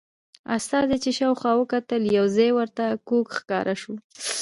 استازي 0.57 0.97
چې 1.03 1.11
شاوخوا 1.19 1.51
وکتل 1.57 2.01
یو 2.17 2.25
ځای 2.35 2.49
ورته 2.57 2.85
کوږ 3.07 3.25
ښکاره 3.37 3.75
شو. 3.81 3.93